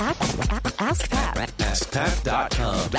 [0.00, 1.36] Ask, ask, Pat.
[1.58, 2.90] AskPat.com.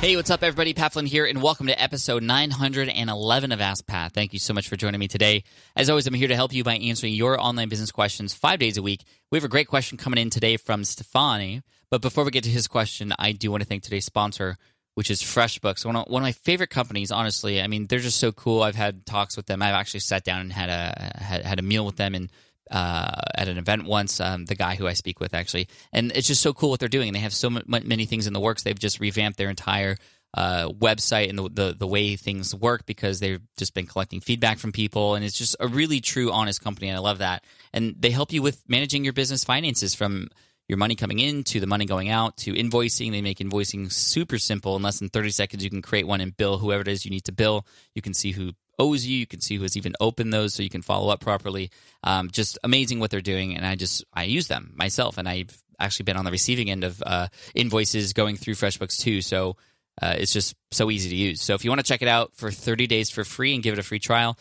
[0.00, 0.72] Hey, what's up, everybody?
[0.72, 4.12] Pat Flynn here, and welcome to episode 911 of Ask Pat.
[4.12, 5.42] Thank you so much for joining me today.
[5.74, 8.76] As always, I'm here to help you by answering your online business questions five days
[8.76, 9.02] a week.
[9.32, 11.62] We have a great question coming in today from Stefani.
[11.90, 14.56] But before we get to his question, I do want to thank today's sponsor,
[14.94, 15.84] which is FreshBooks.
[15.84, 17.60] One of, one of my favorite companies, honestly.
[17.60, 18.62] I mean, they're just so cool.
[18.62, 19.62] I've had talks with them.
[19.62, 22.30] I've actually sat down and had a had, had a meal with them and
[22.70, 24.20] uh, at an event once.
[24.20, 26.88] Um, the guy who I speak with actually, and it's just so cool what they're
[26.88, 27.08] doing.
[27.08, 28.62] And They have so m- many things in the works.
[28.62, 29.96] They've just revamped their entire
[30.34, 34.58] uh, website and the, the the way things work because they've just been collecting feedback
[34.58, 37.44] from people, and it's just a really true, honest company, and I love that.
[37.72, 40.28] And they help you with managing your business finances from
[40.72, 43.10] your money coming in to the money going out to invoicing.
[43.10, 44.74] They make invoicing super simple.
[44.74, 47.10] In less than 30 seconds, you can create one and bill whoever it is you
[47.10, 47.66] need to bill.
[47.94, 49.18] You can see who owes you.
[49.18, 51.70] You can see who has even opened those so you can follow up properly.
[52.02, 53.54] Um, just amazing what they're doing.
[53.54, 55.18] And I just, I use them myself.
[55.18, 59.20] And I've actually been on the receiving end of uh, invoices going through FreshBooks too.
[59.20, 59.58] So
[60.00, 61.42] uh, it's just so easy to use.
[61.42, 63.74] So if you want to check it out for 30 days for free and give
[63.74, 64.38] it a free trial,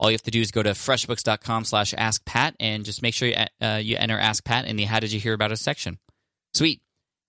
[0.00, 3.28] all you have to do is go to freshbooks.com slash askpat and just make sure
[3.28, 5.98] you, uh, you enter Ask Pat in the How Did You Hear About Us section.
[6.54, 6.80] Sweet.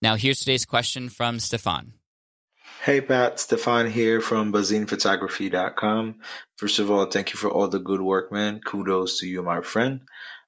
[0.02, 1.94] Now here's today's question from Stefan.
[2.82, 6.16] Hey Pat, Stefan here from bazinphotography.com.
[6.58, 8.62] First of all, thank you for all the good work, man.
[8.62, 10.02] Kudos to you, my friend.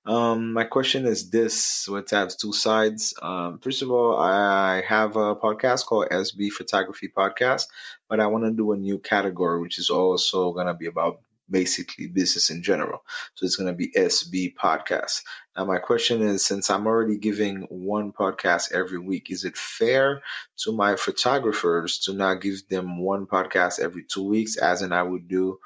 [0.06, 3.14] Um, my question is this, it has two sides.
[3.22, 7.68] Um, first of all, I have a podcast called SB Photography Podcast,
[8.10, 11.22] but I want to do a new category, which is also going to be about
[11.50, 13.04] basically business in general.
[13.36, 15.24] So it's going to be SB Podcast.
[15.56, 20.22] Now, my question is since I'm already giving one podcast every week, is it fair
[20.58, 25.04] to my photographers to not give them one podcast every two weeks, as in I
[25.04, 25.60] would do?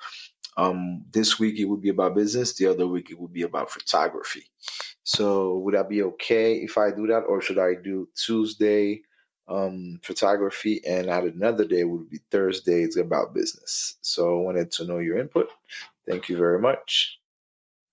[0.58, 3.70] Um, this week it would be about business, the other week it would be about
[3.72, 4.46] photography.
[5.04, 9.04] So, would that be okay if I do that, or should I do Tuesday?
[9.48, 12.84] Um, photography, and at another day would be Thursday.
[12.84, 13.96] It's about business.
[14.02, 15.50] So I wanted to know your input.
[16.08, 17.18] Thank you very much.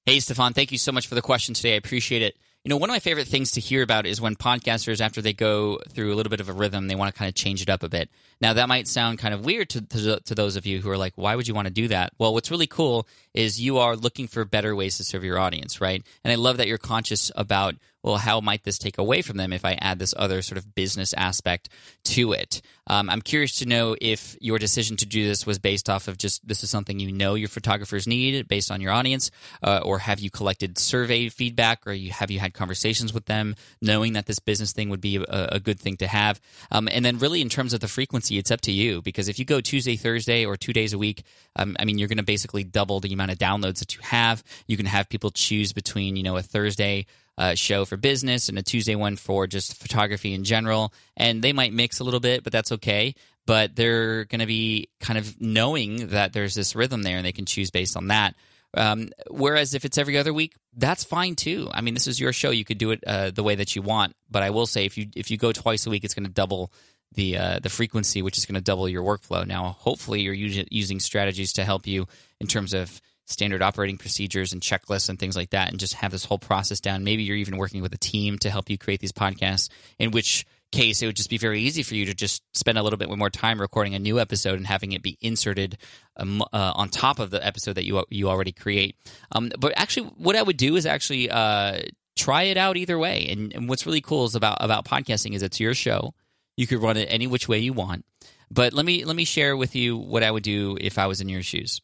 [0.07, 1.75] Hey, Stefan, thank you so much for the question today.
[1.75, 2.37] I appreciate it.
[2.65, 5.35] You know, one of my favorite things to hear about is when podcasters, after they
[5.35, 7.69] go through a little bit of a rhythm, they want to kind of change it
[7.69, 8.09] up a bit.
[8.41, 10.97] Now, that might sound kind of weird to, to, to those of you who are
[10.97, 12.15] like, why would you want to do that?
[12.19, 15.83] Well, what's really cool is you are looking for better ways to serve your audience,
[15.83, 16.03] right?
[16.25, 19.53] And I love that you're conscious about well, how might this take away from them
[19.53, 21.71] if I add this other sort of business aspect
[22.05, 22.61] to it?
[22.87, 26.19] Um, I'm curious to know if your decision to do this was based off of
[26.19, 29.31] just this is something you know your photographers need based on your audience,
[29.63, 33.57] uh, or have you collected survey feedback, or you, have you had conversations with them
[33.81, 36.43] knowing that this business thing would be a, a good thing to have?
[36.71, 39.39] Um, and then, really, in terms of the frequency, it's up to you because if
[39.39, 41.25] you go Tuesday, Thursday, or two days a week,
[41.57, 44.45] um, I mean, you're going to basically double the amount of downloads that you have.
[44.67, 47.07] You can have people choose between, you know, a Thursday
[47.37, 50.93] uh, show for business and a Tuesday one for just photography in general.
[51.17, 53.15] And they might mix a little bit, but that's okay.
[53.47, 57.33] But they're going to be kind of knowing that there's this rhythm there and they
[57.33, 58.35] can choose based on that.
[58.77, 61.69] Um, whereas if it's every other week, that's fine too.
[61.73, 63.83] I mean, this is your show; you could do it uh, the way that you
[63.83, 64.17] want.
[64.31, 66.33] But I will say, if you if you go twice a week, it's going to
[66.33, 66.73] double
[67.15, 69.47] the uh, the frequency, which is going to double your workflow.
[69.47, 72.07] Now, hopefully, you're using strategies to help you
[72.41, 76.13] in terms of standard operating procedures and checklists and things like that and just have
[76.13, 77.05] this whole process down.
[77.05, 79.69] Maybe you're even working with a team to help you create these podcasts,
[79.99, 82.83] in which case it would just be very easy for you to just spend a
[82.83, 85.79] little bit more time recording a new episode and having it be inserted
[86.17, 88.97] um, uh, on top of the episode that you you already create.
[89.33, 91.81] Um, but actually, what I would do is actually uh,
[92.17, 93.29] try it out either way.
[93.31, 96.15] And, and what's really cool is about about podcasting is it's your show.
[96.57, 98.05] You could run it any which way you want.
[98.51, 101.21] But let me let me share with you what I would do if I was
[101.21, 101.81] in your shoes.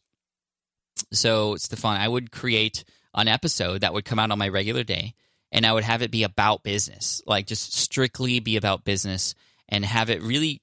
[1.11, 2.83] So, Stefan, I would create
[3.13, 5.13] an episode that would come out on my regular day
[5.51, 9.35] and I would have it be about business, like just strictly be about business
[9.67, 10.61] and have it really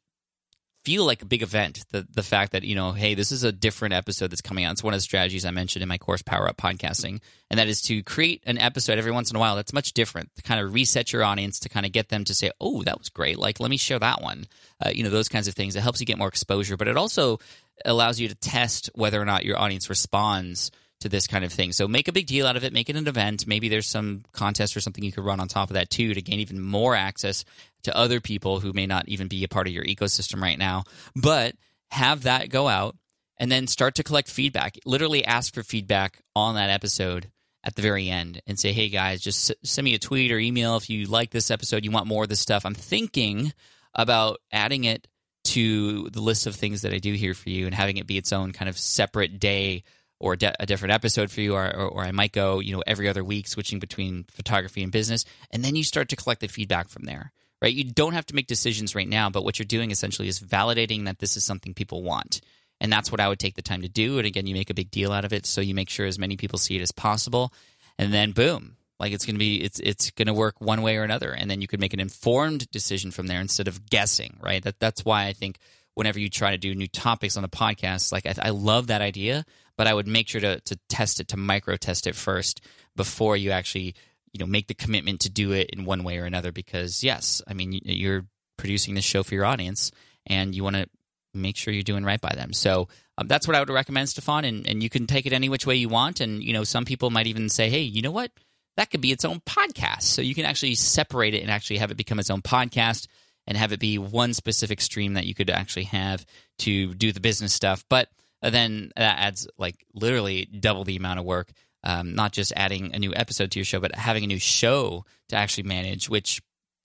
[0.84, 1.84] feel like a big event.
[1.91, 4.72] The the fact that, you know, hey, this is a different episode that's coming out.
[4.72, 7.20] It's one of the strategies I mentioned in my course Power Up Podcasting.
[7.50, 10.34] And that is to create an episode every once in a while that's much different,
[10.37, 12.99] to kind of reset your audience, to kind of get them to say, oh, that
[12.99, 13.38] was great.
[13.38, 14.46] Like, let me share that one.
[14.84, 15.76] Uh, you know, those kinds of things.
[15.76, 17.38] It helps you get more exposure, but it also
[17.84, 20.70] allows you to test whether or not your audience responds
[21.00, 21.72] to this kind of thing.
[21.72, 23.46] So make a big deal out of it, make it an event.
[23.46, 26.22] Maybe there's some contest or something you could run on top of that too to
[26.22, 27.44] gain even more access
[27.84, 30.84] to other people who may not even be a part of your ecosystem right now.
[31.14, 31.54] But
[31.90, 32.96] have that go out
[33.38, 34.76] and then start to collect feedback.
[34.84, 37.31] Literally ask for feedback on that episode
[37.62, 40.76] at the very end and say, hey guys, just send me a tweet or email
[40.76, 42.66] if you like this episode, you want more of this stuff.
[42.66, 43.52] I'm thinking
[43.94, 45.06] about adding it
[45.52, 48.18] to the list of things that I do here for you and having it be
[48.18, 49.84] its own kind of separate day
[50.20, 52.82] or de- a different episode for you, or, or, or I might go, you know,
[52.86, 56.48] every other week, switching between photography and business, and then you start to collect the
[56.48, 57.32] feedback from there.
[57.60, 60.38] Right, you don't have to make decisions right now, but what you're doing essentially is
[60.38, 62.40] validating that this is something people want,
[62.80, 64.18] and that's what I would take the time to do.
[64.18, 66.20] And again, you make a big deal out of it, so you make sure as
[66.20, 67.52] many people see it as possible,
[67.98, 70.96] and then boom, like it's going to be it's it's going to work one way
[70.96, 74.38] or another, and then you could make an informed decision from there instead of guessing.
[74.42, 75.58] Right, that that's why I think
[75.94, 79.00] whenever you try to do new topics on the podcast, like I, I love that
[79.00, 79.44] idea,
[79.76, 82.60] but I would make sure to to test it to micro test it first
[82.96, 83.94] before you actually
[84.32, 87.40] you know make the commitment to do it in one way or another because yes
[87.48, 89.90] i mean you're producing this show for your audience
[90.26, 90.86] and you want to
[91.34, 94.44] make sure you're doing right by them so um, that's what i would recommend stefan
[94.44, 96.84] and, and you can take it any which way you want and you know some
[96.84, 98.30] people might even say hey you know what
[98.78, 101.90] that could be its own podcast so you can actually separate it and actually have
[101.90, 103.06] it become its own podcast
[103.46, 106.25] and have it be one specific stream that you could actually have
[106.58, 108.08] to do the business stuff but
[108.40, 111.52] then that adds like literally double the amount of work
[111.84, 115.04] um, not just adding a new episode to your show, but having a new show
[115.28, 116.42] to actually manage, which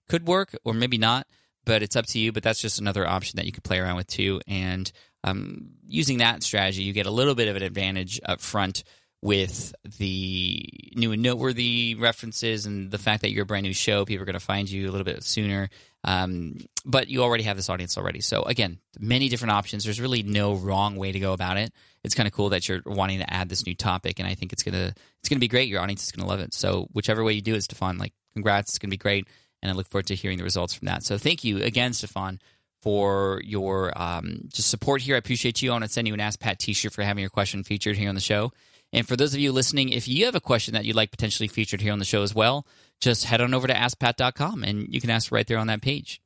[0.08, 1.26] could work or maybe not,
[1.64, 2.32] but it's up to you.
[2.32, 4.40] But that's just another option that you could play around with too.
[4.46, 4.90] And
[5.24, 8.84] um, using that strategy, you get a little bit of an advantage up front
[9.24, 14.04] with the new and noteworthy references and the fact that you're a brand new show.
[14.04, 15.70] People are going to find you a little bit sooner.
[16.04, 18.20] Um, but you already have this audience already.
[18.20, 19.84] So again, many different options.
[19.84, 21.72] There's really no wrong way to go about it.
[22.04, 24.52] It's kind of cool that you're wanting to add this new topic, and I think
[24.52, 25.70] it's gonna it's gonna be great.
[25.70, 26.52] Your audience is gonna love it.
[26.52, 29.26] So whichever way you do it, Stefan, like congrats, it's gonna be great,
[29.62, 31.02] and I look forward to hearing the results from that.
[31.02, 32.40] So thank you again, Stefan,
[32.82, 35.14] for your um, just support here.
[35.14, 35.70] I appreciate you.
[35.70, 38.10] I want to send you an Ask Pat T-shirt for having your question featured here
[38.10, 38.52] on the show.
[38.94, 41.48] And for those of you listening, if you have a question that you'd like potentially
[41.48, 42.64] featured here on the show as well,
[43.00, 46.20] just head on over to askpat.com and you can ask right there on that page.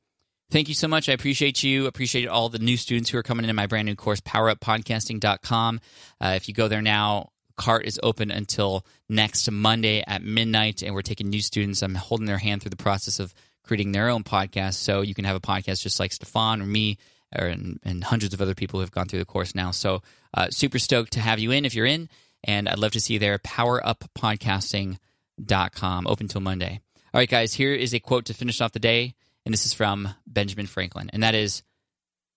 [0.51, 1.09] Thank you so much.
[1.09, 1.87] I appreciate you.
[1.87, 5.81] Appreciate all the new students who are coming in my brand new course, poweruppodcasting.com.
[6.21, 10.93] Uh, if you go there now, cart is open until next Monday at midnight, and
[10.93, 11.81] we're taking new students.
[11.81, 13.33] I'm holding their hand through the process of
[13.63, 16.97] creating their own podcast, so you can have a podcast just like Stefan or me,
[17.31, 19.69] and, and hundreds of other people who have gone through the course now.
[19.69, 20.01] So,
[20.33, 22.09] uh, super stoked to have you in if you're in,
[22.43, 23.37] and I'd love to see you there.
[23.39, 26.81] Poweruppodcasting.com, open till Monday.
[27.13, 29.13] All right, guys, here is a quote to finish off the day
[29.45, 31.63] and this is from Benjamin Franklin, and that is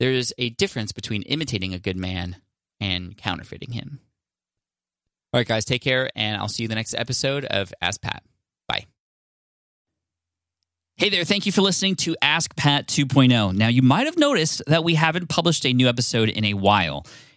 [0.00, 2.36] there is a difference between imitating a good man
[2.80, 4.00] and counterfeiting him.
[5.32, 8.22] All right, guys, take care, and I'll see you the next episode of Ask Pat.
[8.66, 8.86] Bye.
[10.96, 13.54] Hey there, thank you for listening to Ask Pat 2.0.
[13.54, 17.06] Now, you might have noticed that we haven't published a new episode in a while.